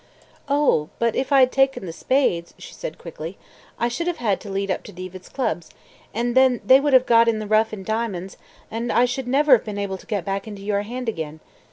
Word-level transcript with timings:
"Oh, 0.49 0.89
but 0.97 1.15
if 1.15 1.31
I 1.31 1.41
had 1.41 1.51
taken 1.51 1.85
the 1.85 1.93
spades," 1.93 2.55
she 2.57 2.73
said 2.73 2.97
quickly, 2.97 3.37
"I 3.77 3.87
should 3.87 4.07
have 4.07 4.17
had 4.17 4.41
to 4.41 4.49
lead 4.49 4.71
up 4.71 4.81
to 4.85 4.91
Diva's 4.91 5.29
clubs, 5.29 5.69
and 6.11 6.33
then 6.33 6.59
they 6.65 6.79
would 6.79 6.93
have 6.93 7.05
got 7.05 7.27
the 7.27 7.45
rough 7.45 7.71
in 7.71 7.83
diamonds, 7.83 8.35
and 8.71 8.91
I 8.91 9.05
should 9.05 9.25
have 9.25 9.31
never 9.31 9.59
been 9.59 9.77
able 9.77 9.99
to 9.99 10.07
get 10.07 10.25
back 10.25 10.47
into 10.47 10.63
your 10.63 10.81
hand 10.81 11.07
again. 11.07 11.39